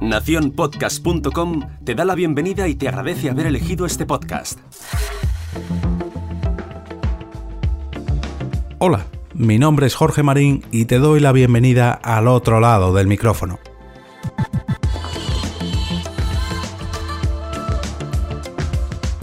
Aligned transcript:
Naciónpodcast.com 0.00 1.60
te 1.84 1.94
da 1.94 2.04
la 2.04 2.14
bienvenida 2.14 2.68
y 2.68 2.74
te 2.74 2.88
agradece 2.88 3.30
haber 3.30 3.46
elegido 3.46 3.86
este 3.86 4.06
podcast. 4.06 4.58
Hola, 8.78 9.06
mi 9.34 9.58
nombre 9.58 9.86
es 9.86 9.94
Jorge 9.94 10.22
Marín 10.22 10.62
y 10.70 10.84
te 10.84 10.98
doy 10.98 11.20
la 11.20 11.32
bienvenida 11.32 11.92
al 11.92 12.28
otro 12.28 12.60
lado 12.60 12.92
del 12.92 13.06
micrófono. 13.06 13.58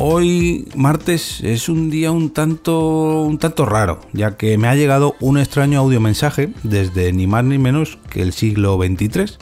Hoy 0.04 0.68
martes 0.76 1.42
es 1.42 1.70
un 1.70 1.92
día 1.92 2.12
un 2.12 2.32
tanto 2.32 3.22
un 3.22 3.38
tanto 3.38 3.68
raro, 3.68 4.02
ya 4.14 4.36
que 4.36 4.58
me 4.58 4.68
ha 4.68 4.74
llegado 4.74 5.16
un 5.20 5.38
extraño 5.38 5.78
audio 5.78 6.00
mensaje 6.00 6.50
desde 6.64 7.14
ni 7.14 7.28
más 7.28 7.44
ni 7.44 7.60
menos 7.60 8.00
que 8.10 8.24
el 8.24 8.34
siglo 8.34 8.80
XXIII. 8.82 9.38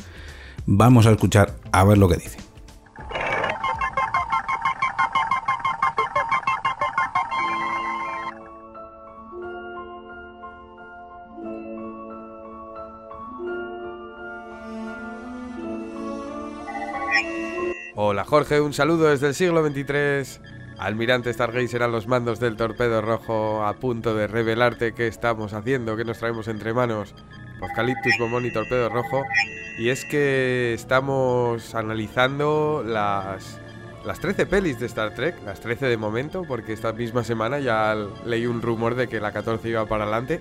Vamos 0.65 1.05
a 1.05 1.11
escuchar 1.11 1.55
a 1.71 1.85
ver 1.85 1.97
lo 1.97 2.09
que 2.09 2.17
dice. 2.17 2.48
Hola 18.01 18.23
Jorge, 18.23 18.61
un 18.61 18.71
saludo 18.71 19.09
desde 19.09 19.27
el 19.27 19.35
siglo 19.35 19.61
XXIII. 19.61 20.41
Almirante 20.77 21.33
Stargazer 21.33 21.83
a 21.83 21.89
los 21.89 22.07
mandos 22.07 22.39
del 22.39 22.55
torpedo 22.55 23.01
rojo 23.01 23.65
a 23.65 23.73
punto 23.73 24.15
de 24.15 24.25
revelarte 24.25 24.93
qué 24.93 25.07
estamos 25.07 25.51
haciendo, 25.51 25.97
qué 25.97 26.05
nos 26.05 26.17
traemos 26.17 26.47
entre 26.47 26.73
manos. 26.73 27.13
Apocaliptus, 27.57 28.13
Bombón 28.17 28.45
y 28.45 28.53
Torpedo 28.53 28.87
Rojo. 28.87 29.23
Y 29.77 29.89
es 29.89 30.05
que 30.05 30.73
estamos 30.73 31.75
analizando 31.75 32.85
las, 32.87 33.59
las 34.05 34.21
13 34.21 34.45
pelis 34.45 34.79
de 34.79 34.85
Star 34.85 35.13
Trek, 35.13 35.35
las 35.43 35.59
13 35.59 35.87
de 35.87 35.97
momento, 35.97 36.45
porque 36.47 36.71
esta 36.71 36.93
misma 36.93 37.25
semana 37.25 37.59
ya 37.59 37.97
leí 38.25 38.45
un 38.45 38.61
rumor 38.61 38.95
de 38.95 39.09
que 39.09 39.19
la 39.19 39.33
14 39.33 39.67
iba 39.67 39.85
para 39.87 40.05
adelante. 40.05 40.39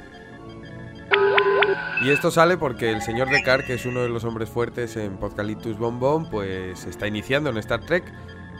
Y 2.00 2.10
esto 2.10 2.30
sale 2.30 2.56
porque 2.56 2.92
el 2.92 3.02
señor 3.02 3.28
Descartes, 3.28 3.66
que 3.66 3.74
es 3.74 3.84
uno 3.84 4.00
de 4.00 4.08
los 4.08 4.22
hombres 4.22 4.48
fuertes 4.48 4.96
en 4.96 5.16
Podcaliptus 5.16 5.76
Bombón, 5.78 6.30
pues 6.30 6.86
está 6.86 7.08
iniciando 7.08 7.50
en 7.50 7.58
Star 7.58 7.80
Trek 7.80 8.04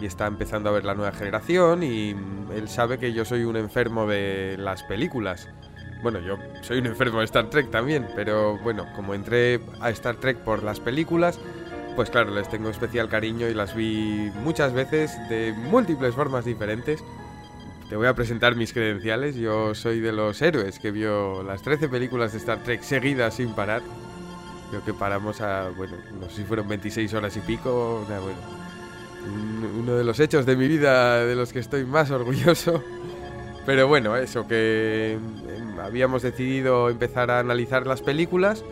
y 0.00 0.06
está 0.06 0.26
empezando 0.26 0.68
a 0.68 0.72
ver 0.72 0.84
la 0.84 0.94
nueva 0.94 1.12
generación 1.12 1.84
y 1.84 2.16
él 2.52 2.68
sabe 2.68 2.98
que 2.98 3.12
yo 3.12 3.24
soy 3.24 3.44
un 3.44 3.56
enfermo 3.56 4.08
de 4.08 4.56
las 4.58 4.82
películas. 4.82 5.48
Bueno, 6.02 6.18
yo 6.18 6.36
soy 6.62 6.78
un 6.78 6.86
enfermo 6.86 7.20
de 7.20 7.26
Star 7.26 7.48
Trek 7.48 7.70
también, 7.70 8.08
pero 8.16 8.58
bueno, 8.58 8.86
como 8.96 9.14
entré 9.14 9.60
a 9.80 9.90
Star 9.90 10.16
Trek 10.16 10.38
por 10.38 10.64
las 10.64 10.80
películas, 10.80 11.38
pues 11.94 12.10
claro, 12.10 12.34
les 12.34 12.48
tengo 12.48 12.70
especial 12.70 13.08
cariño 13.08 13.48
y 13.48 13.54
las 13.54 13.72
vi 13.74 14.32
muchas 14.42 14.72
veces 14.72 15.16
de 15.28 15.52
múltiples 15.52 16.12
formas 16.12 16.44
diferentes 16.44 17.04
te 17.88 17.96
voy 17.96 18.06
a 18.06 18.14
presentar 18.14 18.54
mis 18.54 18.72
credenciales. 18.72 19.36
Yo 19.36 19.74
soy 19.74 20.00
de 20.00 20.12
los 20.12 20.40
héroes 20.42 20.78
que 20.78 20.90
vio 20.90 21.42
las 21.42 21.62
13 21.62 21.88
películas 21.88 22.32
de 22.32 22.38
Star 22.38 22.62
Trek 22.62 22.82
seguidas 22.82 23.34
sin 23.34 23.54
parar. 23.54 23.82
Creo 24.70 24.84
que 24.84 24.92
paramos 24.92 25.40
a, 25.40 25.70
bueno, 25.70 25.96
no 26.20 26.28
sé 26.28 26.36
si 26.36 26.44
fueron 26.44 26.68
26 26.68 27.14
horas 27.14 27.36
y 27.36 27.40
pico. 27.40 28.04
bueno, 28.06 28.38
uno 29.78 29.94
de 29.94 30.04
los 30.04 30.20
hechos 30.20 30.44
de 30.44 30.56
mi 30.56 30.68
vida 30.68 31.24
de 31.24 31.34
los 31.34 31.52
que 31.52 31.60
estoy 31.60 31.84
más 31.84 32.10
orgulloso. 32.10 32.82
Pero 33.64 33.88
bueno, 33.88 34.16
eso, 34.16 34.46
que 34.46 35.12
em, 35.12 35.80
habíamos 35.80 36.22
decidido 36.22 36.88
empezar 36.90 37.30
a 37.30 37.38
analizar 37.38 37.86
las 37.86 38.02
películas. 38.02 38.64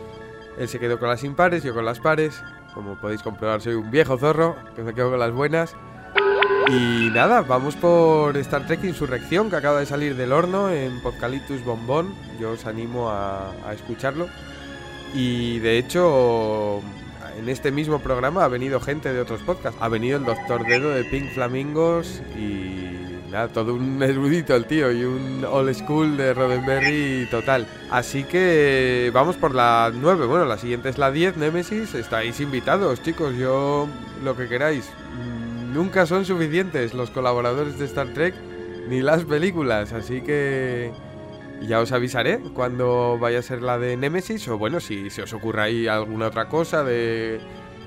Él 0.57 0.67
se 0.67 0.79
quedó 0.79 0.99
con 0.99 1.09
las 1.09 1.23
impares, 1.23 1.63
yo 1.63 1.73
con 1.73 1.85
las 1.85 1.99
pares. 1.99 2.41
Como 2.73 2.99
podéis 2.99 3.23
comprobar, 3.23 3.61
soy 3.61 3.73
un 3.73 3.89
viejo 3.89 4.17
zorro 4.17 4.55
que 4.75 4.83
me 4.83 4.93
quedo 4.93 5.09
con 5.09 5.19
las 5.19 5.31
buenas. 5.31 5.75
Y 6.69 7.09
nada, 7.13 7.43
vamos 7.43 7.77
por 7.77 8.35
Star 8.35 8.67
Trek 8.67 8.83
Insurrección, 8.83 9.49
que 9.49 9.55
acaba 9.55 9.79
de 9.79 9.85
salir 9.85 10.17
del 10.17 10.33
horno 10.33 10.69
en 10.69 10.99
Podcaliptus 10.99 11.63
Bombón. 11.63 12.13
Yo 12.41 12.51
os 12.51 12.65
animo 12.65 13.09
a, 13.09 13.53
escucharlo. 13.73 14.27
Y 15.13 15.59
de 15.59 15.77
hecho, 15.77 16.81
en 17.37 17.47
este 17.47 17.71
mismo 17.71 17.99
programa 17.99 18.43
ha 18.43 18.49
venido 18.49 18.81
gente 18.81 19.13
de 19.13 19.21
otros 19.21 19.41
podcasts. 19.43 19.79
Ha 19.81 19.87
venido 19.87 20.17
el 20.17 20.25
Doctor 20.25 20.65
Dedo 20.65 20.89
de 20.89 21.05
Pink 21.05 21.31
Flamingos 21.33 22.21
y 22.35 23.31
nada, 23.31 23.47
todo 23.47 23.73
un 23.73 24.03
erudito 24.03 24.53
el 24.53 24.65
tío 24.65 24.91
y 24.91 25.05
un 25.05 25.45
old 25.45 25.73
school 25.73 26.17
de 26.17 26.33
Roddenberry 26.33 27.29
total. 27.31 27.65
Así 27.89 28.25
que 28.25 29.09
vamos 29.13 29.37
por 29.37 29.55
la 29.55 29.89
9. 29.95 30.25
Bueno, 30.25 30.43
la 30.43 30.57
siguiente 30.57 30.89
es 30.89 30.97
la 30.97 31.11
10, 31.11 31.37
Nemesis. 31.37 31.95
Estáis 31.95 32.41
invitados, 32.41 33.01
chicos. 33.01 33.37
Yo 33.37 33.87
lo 34.21 34.35
que 34.35 34.49
queráis 34.49 34.89
nunca 35.77 36.07
son 36.07 36.25
suficientes 36.25 36.95
los 36.95 37.11
colaboradores 37.11 37.77
de 37.77 37.85
Star 37.85 38.07
Trek 38.07 38.33
ni 38.89 39.03
las 39.03 39.25
películas, 39.25 39.93
así 39.93 40.21
que 40.21 40.91
ya 41.61 41.79
os 41.79 41.91
avisaré 41.91 42.39
cuando 42.55 43.19
vaya 43.19 43.37
a 43.37 43.41
ser 43.43 43.61
la 43.61 43.77
de 43.77 43.95
Nemesis 43.95 44.47
o 44.47 44.57
bueno, 44.57 44.79
si 44.79 45.11
se 45.11 45.21
os 45.21 45.33
ocurra 45.33 45.63
ahí 45.63 45.87
alguna 45.87 46.27
otra 46.27 46.49
cosa 46.49 46.83
de 46.83 47.39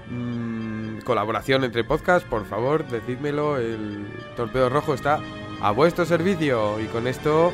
mm, 0.09 0.99
colaboración 1.01 1.65
entre 1.65 1.83
podcasts, 1.83 2.29
por 2.31 2.47
favor, 2.47 2.87
decídmelo, 2.87 3.59
el 3.59 4.07
Torpedo 4.37 4.69
Rojo 4.69 4.95
está 4.95 5.19
a 5.61 5.73
vuestro 5.73 6.05
servicio 6.05 6.79
y 6.81 6.85
con 6.87 7.09
esto 7.09 7.53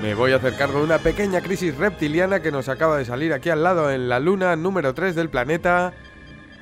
me 0.00 0.14
voy 0.14 0.32
a 0.32 0.36
hacer 0.36 0.56
cargo 0.56 0.78
de 0.78 0.84
una 0.84 1.00
pequeña 1.00 1.42
crisis 1.42 1.76
reptiliana 1.76 2.40
que 2.40 2.50
nos 2.50 2.70
acaba 2.70 2.96
de 2.96 3.04
salir 3.04 3.34
aquí 3.34 3.50
al 3.50 3.62
lado 3.62 3.90
en 3.90 4.08
la 4.08 4.20
luna 4.20 4.56
número 4.56 4.94
3 4.94 5.14
del 5.14 5.28
planeta. 5.28 5.92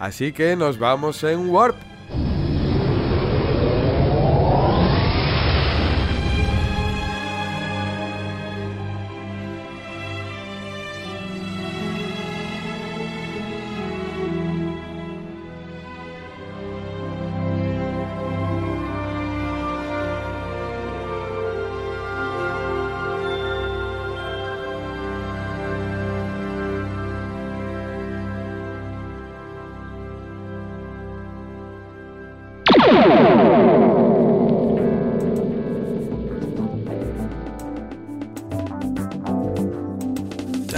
Así 0.00 0.32
que 0.32 0.56
nos 0.56 0.80
vamos 0.80 1.22
en 1.22 1.48
Warp. 1.48 1.87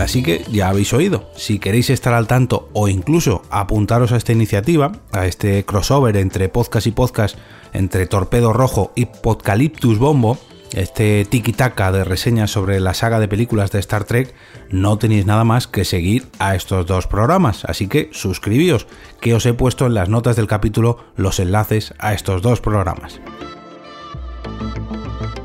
Así 0.00 0.22
que 0.22 0.44
ya 0.50 0.70
habéis 0.70 0.94
oído, 0.94 1.30
si 1.36 1.58
queréis 1.58 1.90
estar 1.90 2.14
al 2.14 2.26
tanto 2.26 2.70
o 2.72 2.88
incluso 2.88 3.42
apuntaros 3.50 4.12
a 4.12 4.16
esta 4.16 4.32
iniciativa, 4.32 4.92
a 5.12 5.26
este 5.26 5.64
crossover 5.66 6.16
entre 6.16 6.48
podcast 6.48 6.86
y 6.86 6.90
podcast, 6.90 7.36
entre 7.74 8.06
Torpedo 8.06 8.54
Rojo 8.54 8.92
y 8.96 9.04
Podcaliptus 9.04 9.98
Bombo, 9.98 10.38
este 10.72 11.26
tiki-taka 11.26 11.92
de 11.92 12.04
reseñas 12.04 12.50
sobre 12.50 12.80
la 12.80 12.94
saga 12.94 13.20
de 13.20 13.28
películas 13.28 13.72
de 13.72 13.80
Star 13.80 14.04
Trek, 14.04 14.34
no 14.70 14.96
tenéis 14.96 15.26
nada 15.26 15.44
más 15.44 15.66
que 15.66 15.84
seguir 15.84 16.28
a 16.38 16.54
estos 16.54 16.86
dos 16.86 17.06
programas. 17.06 17.66
Así 17.66 17.86
que 17.86 18.08
suscribíos, 18.12 18.86
que 19.20 19.34
os 19.34 19.44
he 19.44 19.52
puesto 19.52 19.86
en 19.86 19.94
las 19.94 20.08
notas 20.08 20.34
del 20.34 20.46
capítulo 20.46 21.04
los 21.14 21.40
enlaces 21.40 21.92
a 21.98 22.14
estos 22.14 22.40
dos 22.40 22.62
programas. 22.62 23.20